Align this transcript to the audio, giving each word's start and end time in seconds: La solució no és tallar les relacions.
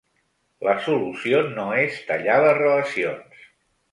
La 0.67 0.71
solució 0.85 1.41
no 1.51 1.67
és 1.81 1.99
tallar 2.09 2.39
les 2.45 2.57
relacions. 2.61 3.47